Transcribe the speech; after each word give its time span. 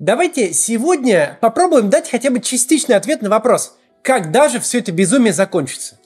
Давайте 0.00 0.54
сегодня 0.54 1.36
попробуем 1.42 1.90
дать 1.90 2.10
хотя 2.10 2.30
бы 2.30 2.40
частичный 2.40 2.96
ответ 2.96 3.20
на 3.20 3.28
вопрос, 3.28 3.76
когда 4.00 4.48
же 4.48 4.58
все 4.58 4.78
это 4.78 4.92
безумие 4.92 5.34
закончится. 5.34 5.98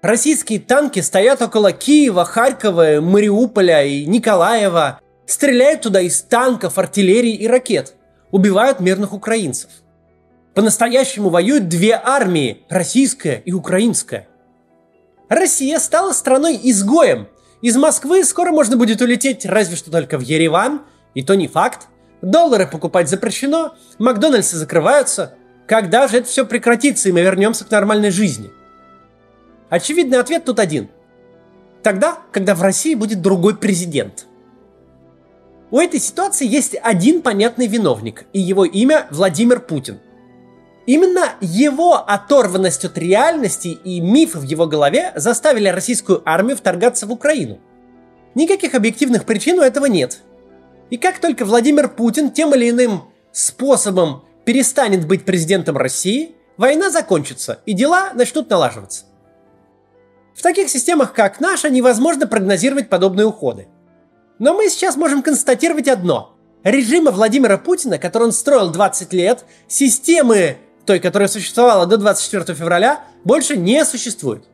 Российские 0.00 0.58
танки 0.58 1.00
стоят 1.00 1.42
около 1.42 1.72
Киева, 1.72 2.24
Харькова, 2.24 3.02
Мариуполя 3.02 3.84
и 3.84 4.06
Николаева, 4.06 5.00
стреляют 5.26 5.82
туда 5.82 6.00
из 6.00 6.22
танков, 6.22 6.78
артиллерии 6.78 7.34
и 7.34 7.46
ракет, 7.46 7.94
убивают 8.30 8.80
мирных 8.80 9.12
украинцев. 9.12 9.68
По-настоящему 10.54 11.28
воюют 11.28 11.68
две 11.68 12.00
армии– 12.02 12.64
российская 12.70 13.42
и 13.44 13.52
украинская. 13.52 14.28
Россия 15.28 15.78
стала 15.78 16.14
страной-изгоем. 16.14 17.28
Из 17.60 17.76
Москвы 17.76 18.24
скоро 18.24 18.50
можно 18.50 18.78
будет 18.78 19.02
улететь 19.02 19.44
разве 19.44 19.76
что 19.76 19.90
только 19.90 20.16
в 20.16 20.22
Ереван, 20.22 20.86
и 21.14 21.22
то 21.22 21.34
не 21.34 21.48
факт. 21.48 21.88
Доллары 22.22 22.66
покупать 22.66 23.08
запрещено, 23.08 23.74
Макдональдсы 23.98 24.56
закрываются. 24.56 25.34
Когда 25.66 26.08
же 26.08 26.18
это 26.18 26.28
все 26.28 26.46
прекратится, 26.46 27.08
и 27.08 27.12
мы 27.12 27.22
вернемся 27.22 27.64
к 27.64 27.70
нормальной 27.70 28.10
жизни? 28.10 28.50
Очевидный 29.70 30.18
ответ 30.18 30.44
тут 30.44 30.58
один. 30.58 30.88
Тогда, 31.82 32.18
когда 32.32 32.54
в 32.54 32.62
России 32.62 32.94
будет 32.94 33.20
другой 33.20 33.56
президент. 33.56 34.26
У 35.70 35.78
этой 35.78 36.00
ситуации 36.00 36.46
есть 36.46 36.76
один 36.82 37.20
понятный 37.22 37.66
виновник, 37.66 38.24
и 38.32 38.40
его 38.40 38.64
имя 38.64 39.06
Владимир 39.10 39.60
Путин. 39.60 39.98
Именно 40.86 41.30
его 41.40 41.94
оторванность 41.94 42.84
от 42.84 42.96
реальности 42.98 43.68
и 43.68 44.00
мифы 44.00 44.38
в 44.38 44.42
его 44.42 44.66
голове 44.66 45.12
заставили 45.16 45.68
российскую 45.68 46.22
армию 46.26 46.56
вторгаться 46.56 47.06
в 47.06 47.12
Украину. 47.12 47.58
Никаких 48.34 48.74
объективных 48.74 49.24
причин 49.24 49.58
у 49.58 49.62
этого 49.62 49.86
нет– 49.86 50.20
и 50.90 50.96
как 50.96 51.18
только 51.18 51.44
Владимир 51.44 51.88
Путин 51.88 52.30
тем 52.30 52.54
или 52.54 52.70
иным 52.70 53.04
способом 53.32 54.24
перестанет 54.44 55.06
быть 55.06 55.24
президентом 55.24 55.76
России, 55.76 56.34
война 56.56 56.90
закончится 56.90 57.60
и 57.66 57.72
дела 57.72 58.12
начнут 58.14 58.48
налаживаться. 58.50 59.04
В 60.34 60.42
таких 60.42 60.68
системах, 60.68 61.12
как 61.12 61.40
наша, 61.40 61.70
невозможно 61.70 62.26
прогнозировать 62.26 62.88
подобные 62.88 63.26
уходы. 63.26 63.68
Но 64.38 64.54
мы 64.54 64.68
сейчас 64.68 64.96
можем 64.96 65.22
констатировать 65.22 65.88
одно. 65.88 66.36
Режима 66.64 67.10
Владимира 67.10 67.56
Путина, 67.56 67.98
который 67.98 68.24
он 68.24 68.32
строил 68.32 68.70
20 68.70 69.12
лет, 69.12 69.44
системы 69.68 70.58
той, 70.86 71.00
которая 71.00 71.28
существовала 71.28 71.86
до 71.86 71.96
24 71.96 72.56
февраля, 72.56 73.04
больше 73.24 73.56
не 73.56 73.84
существует. 73.84 74.44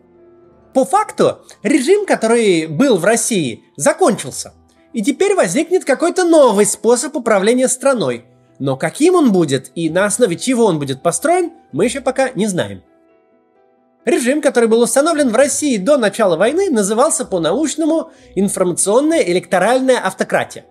По 0.74 0.84
факту, 0.84 1.38
режим, 1.62 2.06
который 2.06 2.66
был 2.66 2.96
в 2.98 3.04
России, 3.04 3.64
закончился. 3.76 4.52
И 4.92 5.02
теперь 5.02 5.34
возникнет 5.34 5.84
какой-то 5.84 6.24
новый 6.24 6.66
способ 6.66 7.16
управления 7.16 7.68
страной. 7.68 8.24
Но 8.58 8.76
каким 8.76 9.14
он 9.14 9.32
будет 9.32 9.70
и 9.74 9.88
на 9.88 10.04
основе 10.04 10.36
чего 10.36 10.66
он 10.66 10.78
будет 10.78 11.02
построен, 11.02 11.52
мы 11.72 11.84
еще 11.84 12.00
пока 12.00 12.30
не 12.30 12.46
знаем. 12.46 12.82
Режим, 14.04 14.40
который 14.40 14.68
был 14.68 14.80
установлен 14.80 15.28
в 15.28 15.36
России 15.36 15.76
до 15.76 15.98
начала 15.98 16.36
войны, 16.36 16.70
назывался 16.70 17.24
по-научному 17.24 18.10
информационная 18.34 19.22
электоральная 19.22 19.98
автократия. 19.98 20.64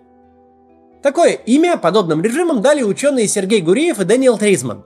Такое 1.02 1.32
имя 1.32 1.78
подобным 1.78 2.22
режимам 2.22 2.60
дали 2.60 2.82
ученые 2.82 3.26
Сергей 3.26 3.62
Гуриев 3.62 4.00
и 4.00 4.04
Дэниел 4.04 4.36
Тризман. 4.36 4.84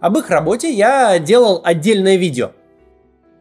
Об 0.00 0.18
их 0.18 0.28
работе 0.28 0.70
я 0.70 1.18
делал 1.18 1.62
отдельное 1.64 2.16
видео. 2.16 2.52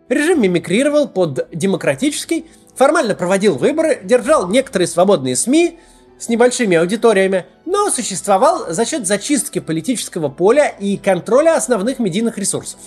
Режим 0.08 0.42
мимикрировал 0.42 1.08
под 1.08 1.50
демократический 1.52 2.46
формально 2.78 3.16
проводил 3.16 3.58
выборы, 3.58 4.00
держал 4.04 4.48
некоторые 4.48 4.88
свободные 4.88 5.36
СМИ 5.36 5.80
с 6.20 6.30
небольшими 6.30 6.78
аудиториями, 6.78 7.46
но 7.66 7.90
существовал 7.90 8.72
за 8.72 8.86
счет 8.86 9.08
зачистки 9.08 9.60
политического 9.60 10.30
поля 10.30 10.68
и 10.68 10.98
контроля 10.98 11.56
основных 11.56 12.00
медийных 12.00 12.38
ресурсов. 12.38 12.80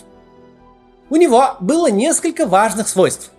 У 1.11 1.17
него 1.17 1.57
было 1.61 1.91
несколько 1.91 2.47
важных 2.47 2.89
свойств. 2.89 3.31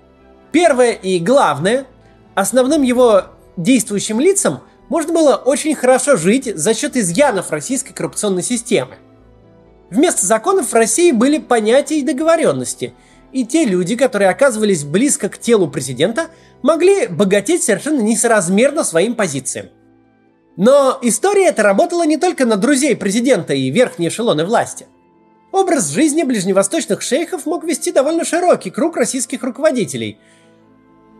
Первое 0.51 0.91
и 0.91 1.19
главное, 1.19 1.85
основным 2.35 2.81
его 2.81 3.23
действующим 3.55 4.19
лицам 4.19 4.59
можно 4.89 5.13
было 5.13 5.35
очень 5.35 5.73
хорошо 5.73 6.17
жить 6.17 6.53
за 6.53 6.73
счет 6.73 6.97
изъянов 6.97 7.51
российской 7.51 7.93
коррупционной 7.93 8.43
системы. 8.43 8.97
Вместо 9.89 10.25
законов 10.25 10.71
в 10.71 10.73
России 10.73 11.11
были 11.11 11.37
понятия 11.37 11.99
и 11.99 12.03
договоренности– 12.03 12.93
и 13.31 13.45
те 13.45 13.65
люди, 13.65 13.95
которые 13.95 14.29
оказывались 14.29 14.83
близко 14.83 15.29
к 15.29 15.37
телу 15.37 15.67
президента, 15.69 16.27
могли 16.61 17.07
богатеть 17.07 17.63
совершенно 17.63 18.01
несоразмерно 18.01 18.83
своим 18.83 19.15
позициям. 19.15 19.67
Но 20.57 20.99
история 21.01 21.47
эта 21.47 21.63
работала 21.63 22.05
не 22.05 22.17
только 22.17 22.45
на 22.45 22.57
друзей 22.57 22.95
президента 22.95 23.53
и 23.53 23.69
верхние 23.69 24.09
эшелоны 24.09 24.45
власти. 24.45 24.87
Образ 25.51 25.89
жизни 25.89 26.23
ближневосточных 26.23 27.01
шейхов 27.01 27.45
мог 27.45 27.63
вести 27.63 27.91
довольно 27.91 28.25
широкий 28.25 28.69
круг 28.69 28.97
российских 28.97 29.43
руководителей. 29.43 30.19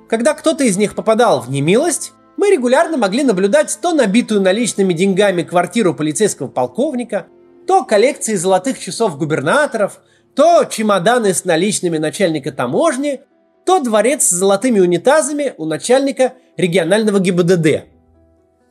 Когда 0.10 0.34
кто-то 0.34 0.64
из 0.64 0.78
них 0.78 0.96
попадал 0.96 1.42
в 1.42 1.50
немилость, 1.50 2.14
мы 2.38 2.50
регулярно 2.50 2.98
могли 2.98 3.24
наблюдать 3.24 3.78
то 3.82 3.94
набитую 3.94 4.42
наличными 4.42 4.94
деньгами 4.94 5.44
квартиру 5.44 5.94
полицейского 5.94 6.48
полковника, 6.48 7.28
то 7.68 7.84
коллекции 7.86 8.36
золотых 8.36 8.80
часов 8.80 9.18
губернаторов, 9.18 10.02
то 10.36 10.66
чемоданы 10.66 11.34
с 11.34 11.46
наличными 11.46 11.98
начальника 11.98 12.52
таможни, 12.52 13.22
то 13.66 13.80
дворец 13.80 14.24
с 14.24 14.32
золотыми 14.32 14.80
унитазами 14.80 15.54
у 15.58 15.66
начальника 15.66 16.34
регионального 16.58 17.20
ГИБДД. 17.20 17.86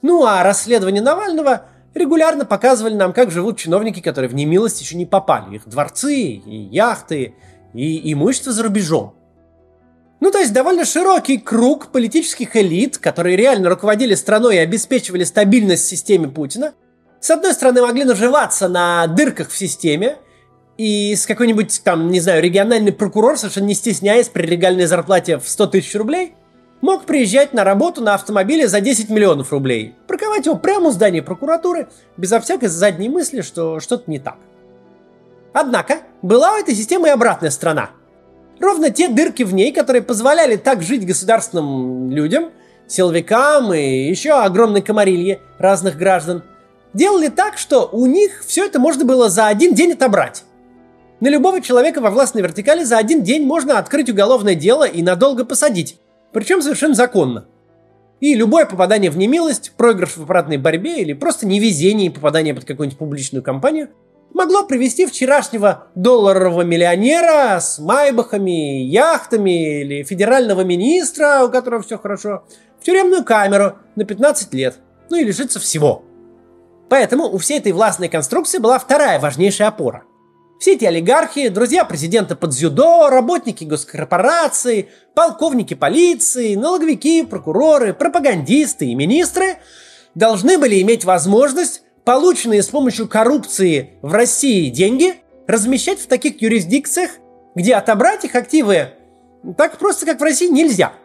Ну 0.02 0.24
а 0.24 0.42
расследование 0.42 1.02
Навального 1.02 1.66
регулярно 1.94 2.44
показывали 2.44 2.94
нам, 2.94 3.12
как 3.12 3.30
живут 3.30 3.58
чиновники, 3.58 4.00
которые 4.00 4.28
в 4.28 4.34
немилость 4.34 4.80
еще 4.80 4.96
не 4.96 5.06
попали. 5.06 5.56
Их 5.56 5.68
дворцы, 5.68 6.14
и 6.14 6.68
яхты, 6.72 7.34
и 7.74 8.12
имущество 8.12 8.52
за 8.52 8.62
рубежом. 8.62 9.14
Ну, 10.20 10.30
то 10.30 10.38
есть 10.38 10.52
довольно 10.52 10.84
широкий 10.84 11.38
круг 11.38 11.92
политических 11.92 12.54
элит, 12.54 12.98
которые 12.98 13.36
реально 13.36 13.70
руководили 13.70 14.14
страной 14.14 14.56
и 14.56 14.58
обеспечивали 14.58 15.24
стабильность 15.24 15.86
системе 15.86 16.28
Путина, 16.28 16.74
с 17.20 17.30
одной 17.30 17.54
стороны 17.54 17.80
могли 17.80 18.04
наживаться 18.04 18.68
на 18.68 19.06
дырках 19.06 19.50
в 19.50 19.56
системе– 19.56 20.16
и 20.80 21.14
с 21.14 21.26
какой-нибудь 21.26 21.82
там, 21.84 22.10
не 22.10 22.20
знаю, 22.20 22.42
региональный 22.42 22.90
прокурор, 22.90 23.36
совершенно 23.36 23.66
не 23.66 23.74
стесняясь 23.74 24.30
при 24.30 24.46
легальной 24.46 24.86
зарплате 24.86 25.36
в 25.36 25.46
100 25.46 25.66
тысяч 25.66 25.94
рублей, 25.94 26.32
мог 26.80 27.04
приезжать 27.04 27.52
на 27.52 27.64
работу 27.64 28.00
на 28.00 28.14
автомобиле 28.14 28.66
за 28.66 28.80
10 28.80 29.10
миллионов 29.10 29.52
рублей, 29.52 29.94
парковать 30.06 30.46
его 30.46 30.56
прямо 30.56 30.88
у 30.88 30.90
здания 30.90 31.20
прокуратуры, 31.20 31.88
безо 32.16 32.40
всякой 32.40 32.68
задней 32.70 33.10
мысли, 33.10 33.42
что 33.42 33.78
что-то 33.78 34.10
не 34.10 34.18
так. 34.18 34.38
Однако, 35.52 35.98
была 36.22 36.54
у 36.54 36.58
этой 36.58 36.74
системы 36.74 37.08
и 37.08 37.10
обратная 37.10 37.50
сторона. 37.50 37.90
Ровно 38.58 38.88
те 38.88 39.08
дырки 39.08 39.42
в 39.42 39.52
ней, 39.52 39.72
которые 39.72 40.00
позволяли 40.00 40.56
так 40.56 40.80
жить 40.80 41.06
государственным 41.06 42.10
людям, 42.10 42.52
силовикам 42.88 43.74
и 43.74 44.08
еще 44.08 44.30
огромной 44.30 44.80
комарилье 44.80 45.40
разных 45.58 45.98
граждан, 45.98 46.42
делали 46.94 47.28
так, 47.28 47.58
что 47.58 47.86
у 47.92 48.06
них 48.06 48.42
все 48.46 48.64
это 48.64 48.78
можно 48.78 49.04
было 49.04 49.28
за 49.28 49.46
один 49.46 49.74
день 49.74 49.92
отобрать. 49.92 50.44
На 51.20 51.28
любого 51.28 51.60
человека 51.60 52.00
во 52.00 52.10
властной 52.10 52.42
вертикали 52.42 52.82
за 52.82 52.96
один 52.96 53.22
день 53.22 53.44
можно 53.44 53.78
открыть 53.78 54.08
уголовное 54.08 54.54
дело 54.54 54.84
и 54.84 55.02
надолго 55.02 55.44
посадить. 55.44 55.98
Причем 56.32 56.62
совершенно 56.62 56.94
законно. 56.94 57.46
И 58.20 58.34
любое 58.34 58.66
попадание 58.66 59.10
в 59.10 59.18
немилость, 59.18 59.72
проигрыш 59.76 60.16
в 60.16 60.22
аппаратной 60.22 60.56
борьбе 60.56 61.02
или 61.02 61.12
просто 61.12 61.46
невезение 61.46 62.06
и 62.06 62.10
попадание 62.10 62.54
под 62.54 62.64
какую-нибудь 62.64 62.98
публичную 62.98 63.42
компанию 63.42 63.90
могло 64.32 64.64
привести 64.64 65.06
вчерашнего 65.06 65.88
долларового 65.94 66.62
миллионера 66.62 67.58
с 67.60 67.78
майбахами, 67.78 68.82
яхтами 68.82 69.82
или 69.82 70.02
федерального 70.02 70.62
министра, 70.62 71.44
у 71.44 71.50
которого 71.50 71.82
все 71.82 71.98
хорошо, 71.98 72.44
в 72.80 72.84
тюремную 72.84 73.24
камеру 73.24 73.76
на 73.96 74.04
15 74.04 74.54
лет. 74.54 74.78
Ну 75.10 75.16
и 75.16 75.24
лишиться 75.24 75.58
всего. 75.58 76.04
Поэтому 76.88 77.24
у 77.24 77.38
всей 77.38 77.58
этой 77.58 77.72
властной 77.72 78.08
конструкции 78.08 78.58
была 78.58 78.78
вторая 78.78 79.18
важнейшая 79.20 79.68
опора. 79.68 80.04
Все 80.60 80.74
эти 80.74 80.84
олигархи, 80.84 81.48
друзья 81.48 81.86
президента 81.86 82.36
под 82.36 82.50
дзюдо, 82.50 83.08
работники 83.08 83.64
госкорпораций, 83.64 84.90
полковники 85.14 85.72
полиции, 85.72 86.54
налоговики, 86.54 87.22
прокуроры, 87.22 87.94
пропагандисты 87.94 88.84
и 88.84 88.94
министры 88.94 89.56
должны 90.14 90.58
были 90.58 90.82
иметь 90.82 91.06
возможность 91.06 91.80
полученные 92.04 92.62
с 92.62 92.66
помощью 92.66 93.08
коррупции 93.08 93.94
в 94.02 94.12
России 94.12 94.68
деньги 94.68 95.22
размещать 95.46 95.98
в 95.98 96.08
таких 96.08 96.42
юрисдикциях, 96.42 97.12
где 97.54 97.74
отобрать 97.74 98.26
их 98.26 98.34
активы 98.34 98.90
так 99.56 99.78
просто, 99.78 100.04
как 100.04 100.20
в 100.20 100.22
России, 100.22 100.48
нельзя– 100.48 100.92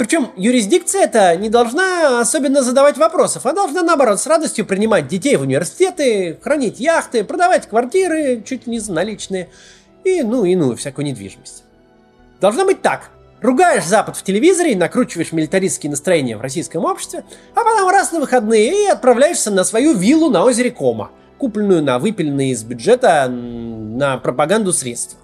причем 0.00 0.30
юрисдикция 0.34 1.02
это 1.02 1.36
не 1.36 1.50
должна 1.50 2.20
особенно 2.20 2.62
задавать 2.62 2.96
вопросов, 2.96 3.44
а 3.44 3.52
должна, 3.52 3.82
наоборот, 3.82 4.18
с 4.18 4.26
радостью 4.26 4.64
принимать 4.64 5.08
детей 5.08 5.36
в 5.36 5.42
университеты, 5.42 6.38
хранить 6.42 6.80
яхты, 6.80 7.22
продавать 7.22 7.68
квартиры, 7.68 8.42
чуть 8.46 8.66
ли 8.66 8.72
не 8.72 8.78
за 8.78 8.94
наличные, 8.94 9.50
и 10.02 10.22
ну 10.22 10.46
и 10.46 10.56
ну, 10.56 10.74
всякую 10.74 11.04
недвижимость. 11.04 11.64
Должно 12.40 12.64
быть 12.64 12.80
так. 12.80 13.10
ругаешь 13.42 13.84
Запад 13.84 14.16
в 14.16 14.22
телевизоре 14.22 14.74
накручиваешь 14.74 15.32
милитаристские 15.32 15.90
настроения 15.90 16.38
в 16.38 16.40
российском 16.40 16.86
обществе, 16.86 17.22
а 17.54 17.62
потом 17.62 17.90
раз 17.90 18.10
на 18.10 18.20
выходные 18.20 18.86
и 18.86 18.86
отправляешься 18.86 19.50
на 19.50 19.64
свою 19.64 19.92
виллу 19.92 20.30
на 20.30 20.44
озере 20.44 20.70
Кома, 20.70 21.10
купленную 21.36 21.82
на 21.82 21.98
выпиленные 21.98 22.52
из 22.52 22.62
бюджета 22.64 23.28
на 23.28 24.16
пропаганду 24.16 24.72
средства. 24.72 25.18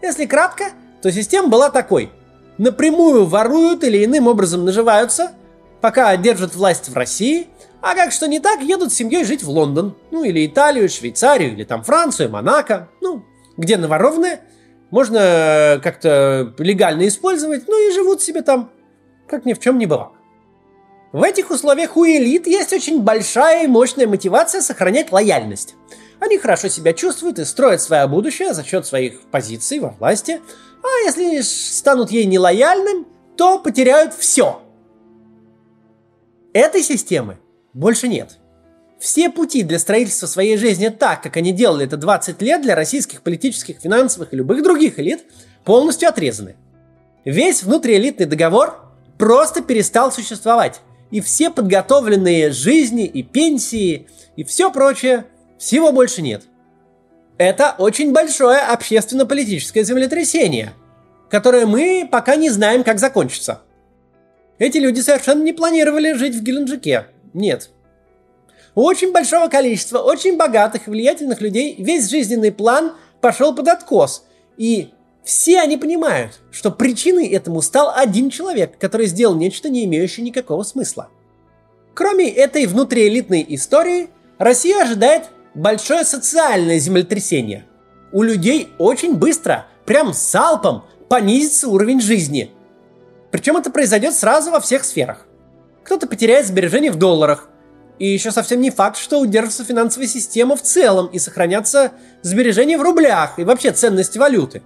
Если 0.00 0.24
кратко, 0.24 0.70
то 1.02 1.12
система 1.12 1.48
была 1.48 1.68
такой. 1.68 2.10
Напрямую 2.58 3.24
воруют 3.24 3.84
или 3.84 4.04
иным 4.04 4.26
образом 4.26 4.64
наживаются, 4.64 5.32
пока 5.80 6.16
держат 6.16 6.54
власть 6.56 6.88
в 6.88 6.94
России, 6.94 7.46
а 7.80 7.94
как 7.94 8.10
что 8.10 8.26
не 8.26 8.40
так, 8.40 8.60
едут 8.60 8.92
с 8.92 8.96
семьей 8.96 9.24
жить 9.24 9.44
в 9.44 9.48
Лондон, 9.48 9.96
ну 10.10 10.24
или 10.24 10.44
Италию, 10.44 10.88
Швейцарию, 10.88 11.52
или 11.52 11.62
там 11.62 11.84
Францию, 11.84 12.30
Монако, 12.30 12.88
ну, 13.00 13.24
где 13.56 13.76
наворованное 13.76 14.40
можно 14.90 15.80
как-то 15.82 16.54
легально 16.58 17.06
использовать, 17.06 17.68
ну 17.68 17.88
и 17.88 17.92
живут 17.92 18.22
себе 18.22 18.42
там, 18.42 18.70
как 19.28 19.44
ни 19.44 19.52
в 19.52 19.60
чем 19.60 19.78
не 19.78 19.86
бывало. 19.86 20.12
В 21.12 21.22
этих 21.22 21.50
условиях 21.50 21.96
у 21.96 22.04
элит 22.04 22.46
есть 22.46 22.72
очень 22.72 23.02
большая 23.02 23.64
и 23.64 23.68
мощная 23.68 24.06
мотивация 24.06 24.60
сохранять 24.60 25.12
лояльность. 25.12 25.74
Они 26.20 26.36
хорошо 26.36 26.68
себя 26.68 26.92
чувствуют 26.92 27.38
и 27.38 27.44
строят 27.44 27.80
свое 27.80 28.06
будущее 28.08 28.52
за 28.52 28.64
счет 28.64 28.84
своих 28.84 29.20
позиций 29.30 29.78
во 29.78 29.90
власти, 29.90 30.40
а 30.82 31.04
если 31.04 31.40
станут 31.40 32.10
ей 32.10 32.24
нелояльным, 32.24 33.06
то 33.36 33.58
потеряют 33.58 34.14
все. 34.14 34.60
Этой 36.52 36.82
системы 36.82 37.38
больше 37.72 38.08
нет. 38.08 38.38
Все 38.98 39.30
пути 39.30 39.62
для 39.62 39.78
строительства 39.78 40.26
своей 40.26 40.56
жизни 40.56 40.88
так, 40.88 41.22
как 41.22 41.36
они 41.36 41.52
делали 41.52 41.86
это 41.86 41.96
20 41.96 42.42
лет 42.42 42.62
для 42.62 42.74
российских 42.74 43.22
политических, 43.22 43.78
финансовых 43.78 44.32
и 44.32 44.36
любых 44.36 44.62
других 44.62 44.98
элит, 44.98 45.24
полностью 45.64 46.08
отрезаны. 46.08 46.56
Весь 47.24 47.62
внутриэлитный 47.62 48.26
договор 48.26 48.80
просто 49.18 49.62
перестал 49.62 50.10
существовать. 50.10 50.80
И 51.10 51.20
все 51.20 51.50
подготовленные 51.50 52.50
жизни 52.50 53.06
и 53.06 53.22
пенсии 53.22 54.08
и 54.36 54.44
все 54.44 54.70
прочее, 54.70 55.26
всего 55.58 55.92
больше 55.92 56.22
нет. 56.22 56.44
Это 57.38 57.76
очень 57.78 58.12
большое 58.12 58.58
общественно-политическое 58.58 59.84
землетрясение, 59.84 60.72
которое 61.30 61.66
мы 61.66 62.08
пока 62.10 62.34
не 62.34 62.50
знаем, 62.50 62.82
как 62.82 62.98
закончится. 62.98 63.62
Эти 64.58 64.78
люди 64.78 65.00
совершенно 65.00 65.44
не 65.44 65.52
планировали 65.52 66.14
жить 66.14 66.34
в 66.34 66.42
Геленджике. 66.42 67.06
Нет, 67.32 67.70
у 68.74 68.82
очень 68.82 69.12
большого 69.12 69.48
количества 69.48 69.98
очень 69.98 70.36
богатых 70.36 70.86
и 70.86 70.90
влиятельных 70.90 71.40
людей 71.40 71.76
весь 71.78 72.08
жизненный 72.08 72.52
план 72.52 72.92
пошел 73.20 73.54
под 73.54 73.68
откос. 73.68 74.24
И 74.56 74.90
все 75.24 75.60
они 75.60 75.76
понимают, 75.76 76.40
что 76.50 76.70
причиной 76.70 77.28
этому 77.28 77.62
стал 77.62 77.92
один 77.94 78.30
человек, 78.30 78.78
который 78.78 79.06
сделал 79.06 79.34
нечто, 79.34 79.68
не 79.68 79.84
имеющее 79.84 80.24
никакого 80.24 80.62
смысла. 80.62 81.08
Кроме 81.94 82.30
этой 82.30 82.66
внутриэлитной 82.66 83.44
истории, 83.48 84.10
Россия 84.38 84.82
ожидает 84.82 85.24
большое 85.58 86.04
социальное 86.04 86.78
землетрясение. 86.78 87.64
У 88.12 88.22
людей 88.22 88.72
очень 88.78 89.14
быстро, 89.14 89.66
прям 89.84 90.14
салпом, 90.14 90.84
понизится 91.08 91.68
уровень 91.68 92.00
жизни. 92.00 92.52
Причем 93.30 93.56
это 93.56 93.70
произойдет 93.70 94.14
сразу 94.14 94.50
во 94.50 94.60
всех 94.60 94.84
сферах. 94.84 95.26
Кто-то 95.84 96.06
потеряет 96.06 96.46
сбережения 96.46 96.90
в 96.90 96.96
долларах, 96.96 97.48
и 97.98 98.06
еще 98.06 98.30
совсем 98.30 98.60
не 98.60 98.70
факт, 98.70 98.96
что 98.96 99.18
удержится 99.18 99.64
финансовая 99.64 100.06
система 100.06 100.54
в 100.56 100.62
целом 100.62 101.08
и 101.08 101.18
сохранятся 101.18 101.92
сбережения 102.22 102.78
в 102.78 102.82
рублях 102.82 103.38
и 103.38 103.44
вообще 103.44 103.72
ценности 103.72 104.18
валюты. 104.18 104.62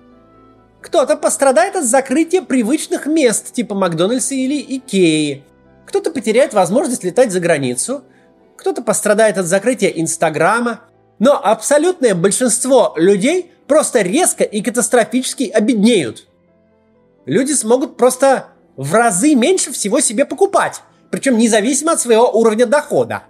Кто-то 0.83 1.17
пострадает 1.17 1.77
от 1.77 1.85
закрытия 1.85 2.43
привычных 2.43 3.07
мест 3.07 3.53
типа 3.53 3.75
Макдональдса 3.75 4.35
или 4.35 4.61
Икеи. 4.77 5.45
Кто-то 5.87 6.11
потеряет 6.11 6.53
возможность 6.53 7.05
летать 7.05 7.33
за 7.33 7.41
границу. 7.41 8.05
Кто-то 8.57 8.83
пострадает 8.83 9.39
от 9.39 9.47
закрытия 9.47 9.91
Инстаграма. 9.91 10.81
Но 11.19 11.41
абсолютное 11.43 12.15
большинство 12.15 12.95
людей 12.97 13.53
просто 13.67 14.01
резко 14.01 14.45
и 14.45 14.61
катастрофически 14.63 15.45
обеднеют. 15.45 16.27
Люди 17.27 17.53
смогут 17.53 17.97
просто 17.97 18.49
в 18.77 18.95
разы 18.95 19.35
меньше 19.35 19.73
всего 19.73 20.01
себе 20.01 20.25
покупать 20.25 20.83
причем 21.13 21.37
независимо 21.37 21.93
от 21.93 22.01
своего 22.01 22.31
уровня 22.31 22.67
дохода. 22.67 23.25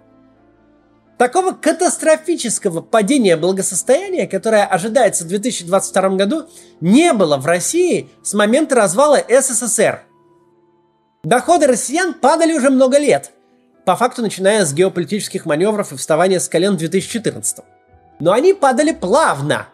Такого 1.17 1.51
катастрофического 1.51 2.81
падения 2.81 3.35
благосостояния, 3.35 4.25
которое 4.25 4.65
ожидается 4.65 5.25
в 5.25 5.27
2022 5.27 6.09
году, 6.15 6.45
не 6.79 7.13
было 7.13 7.37
в 7.37 7.45
России 7.45 8.09
с 8.23 8.33
момента 8.33 8.75
развала 8.75 9.19
СССР. 9.29 10.01
Доходы 11.23 11.67
россиян 11.67 12.13
падали 12.13 12.53
уже 12.53 12.69
много 12.69 12.97
лет, 12.97 13.31
по 13.85 13.95
факту 13.95 14.21
начиная 14.21 14.65
с 14.65 14.73
геополитических 14.73 15.45
маневров 15.45 15.91
и 15.91 15.97
вставания 15.97 16.39
с 16.39 16.47
колен 16.47 16.75
в 16.75 16.77
2014. 16.77 17.59
Но 18.19 18.31
они 18.31 18.53
падали 18.53 18.91
плавно. 18.93 19.67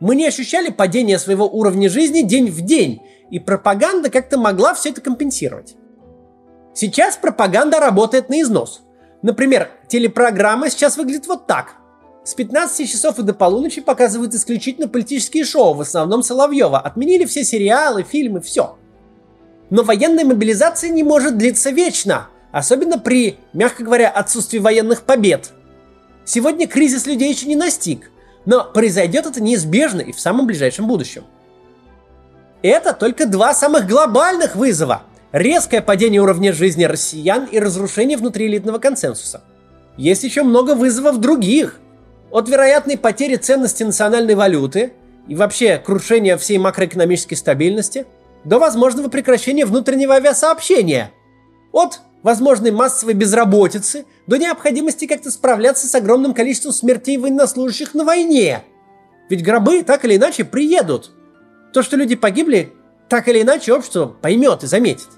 Мы 0.00 0.16
не 0.16 0.26
ощущали 0.26 0.70
падения 0.70 1.18
своего 1.18 1.48
уровня 1.48 1.88
жизни 1.88 2.22
день 2.22 2.50
в 2.50 2.60
день, 2.60 3.00
и 3.30 3.38
пропаганда 3.38 4.10
как-то 4.10 4.38
могла 4.38 4.74
все 4.74 4.90
это 4.90 5.00
компенсировать. 5.00 5.76
Сейчас 6.74 7.16
пропаганда 7.16 7.80
работает 7.80 8.28
на 8.28 8.42
износ. 8.42 8.82
Например, 9.22 9.70
телепрограмма 9.88 10.68
сейчас 10.68 10.96
выглядит 10.96 11.26
вот 11.26 11.46
так. 11.46 11.76
С 12.24 12.34
15 12.34 12.90
часов 12.90 13.18
и 13.18 13.22
до 13.22 13.32
полуночи 13.32 13.80
показывают 13.80 14.34
исключительно 14.34 14.88
политические 14.88 15.44
шоу, 15.44 15.74
в 15.74 15.80
основном 15.80 16.22
Соловьева. 16.22 16.78
Отменили 16.78 17.24
все 17.24 17.44
сериалы, 17.44 18.02
фильмы, 18.02 18.40
все. 18.40 18.76
Но 19.70 19.82
военная 19.82 20.24
мобилизация 20.24 20.90
не 20.90 21.02
может 21.02 21.38
длиться 21.38 21.70
вечно, 21.70 22.28
особенно 22.54 23.00
при, 23.00 23.38
мягко 23.52 23.82
говоря, 23.82 24.08
отсутствии 24.08 24.60
военных 24.60 25.02
побед. 25.02 25.50
Сегодня 26.24 26.68
кризис 26.68 27.04
людей 27.04 27.32
еще 27.32 27.46
не 27.46 27.56
настиг, 27.56 28.12
но 28.46 28.62
произойдет 28.62 29.26
это 29.26 29.42
неизбежно 29.42 30.00
и 30.00 30.12
в 30.12 30.20
самом 30.20 30.46
ближайшем 30.46 30.86
будущем. 30.86 31.24
Это 32.62 32.92
только 32.92 33.26
два 33.26 33.54
самых 33.54 33.88
глобальных 33.88 34.54
вызова– 34.54 35.02
резкое 35.32 35.80
падение 35.80 36.20
уровня 36.20 36.52
жизни 36.52 36.84
россиян 36.84 37.46
и 37.46 37.58
разрушение 37.58 38.16
внутриэлитного 38.16 38.78
консенсуса. 38.78 39.42
Есть 39.96 40.22
еще 40.22 40.44
много 40.44 40.76
вызовов 40.76 41.18
других. 41.18 41.80
От 42.30 42.48
вероятной 42.48 42.96
потери 42.96 43.34
ценности 43.34 43.82
национальной 43.82 44.36
валюты 44.36 44.92
и 45.26 45.34
вообще 45.34 45.78
крушения 45.84 46.36
всей 46.36 46.58
макроэкономической 46.58 47.36
стабильности 47.36 48.06
до 48.44 48.60
возможного 48.60 49.08
прекращения 49.08 49.66
внутреннего 49.66 50.14
авиасообщения. 50.14 51.10
От 51.72 52.00
возможной 52.24 52.72
массовой 52.72 53.14
безработицы 53.14 54.06
до 54.26 54.38
необходимости 54.38 55.06
как-то 55.06 55.30
справляться 55.30 55.86
с 55.86 55.94
огромным 55.94 56.34
количеством 56.34 56.72
смертей 56.72 57.18
военнослужащих 57.18 57.94
на 57.94 58.04
войне. 58.04 58.64
Ведь 59.28 59.44
гробы 59.44 59.84
так 59.84 60.04
или 60.04 60.16
иначе 60.16 60.44
приедут. 60.44 61.12
То, 61.72 61.82
что 61.82 61.96
люди 61.96 62.16
погибли, 62.16 62.72
так 63.08 63.28
или 63.28 63.42
иначе 63.42 63.72
общество 63.72 64.06
поймет 64.06 64.64
и 64.64 64.66
заметит. 64.66 65.08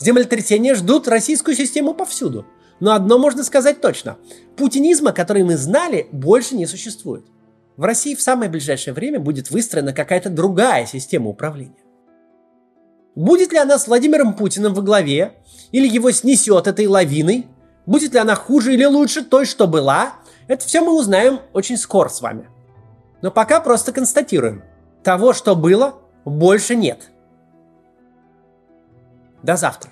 Землетрясения 0.00 0.74
ждут 0.74 1.06
российскую 1.06 1.54
систему 1.54 1.94
повсюду. 1.94 2.46
Но 2.80 2.92
одно 2.92 3.18
можно 3.18 3.44
сказать 3.44 3.80
точно. 3.80 4.16
Путинизма, 4.56 5.12
который 5.12 5.44
мы 5.44 5.56
знали, 5.56 6.08
больше 6.10 6.56
не 6.56 6.66
существует. 6.66 7.24
В 7.76 7.84
России 7.84 8.14
в 8.14 8.22
самое 8.22 8.50
ближайшее 8.50 8.94
время 8.94 9.20
будет 9.20 9.50
выстроена 9.50 9.92
какая-то 9.92 10.30
другая 10.30 10.86
система 10.86 11.28
управления. 11.28 11.83
Будет 13.14 13.52
ли 13.52 13.58
она 13.58 13.78
с 13.78 13.86
Владимиром 13.86 14.34
Путиным 14.34 14.74
во 14.74 14.82
главе, 14.82 15.34
или 15.72 15.86
его 15.88 16.10
снесет 16.10 16.66
этой 16.66 16.86
лавиной, 16.86 17.46
будет 17.86 18.12
ли 18.12 18.18
она 18.18 18.34
хуже 18.34 18.74
или 18.74 18.84
лучше 18.84 19.22
той, 19.22 19.44
что 19.46 19.66
была, 19.66 20.14
это 20.48 20.64
все 20.66 20.80
мы 20.80 20.92
узнаем 20.98 21.40
очень 21.52 21.76
скоро 21.76 22.08
с 22.08 22.20
вами. 22.20 22.48
Но 23.22 23.30
пока 23.30 23.60
просто 23.60 23.92
констатируем. 23.92 24.62
Того, 25.02 25.32
что 25.32 25.54
было, 25.54 25.94
больше 26.24 26.76
нет– 26.76 27.10
до 29.44 29.56
завтра. 29.56 29.90